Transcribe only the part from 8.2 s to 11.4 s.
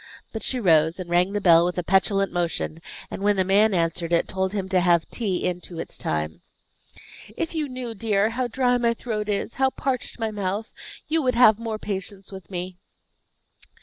how dry my throat is, how parched my mouth, you would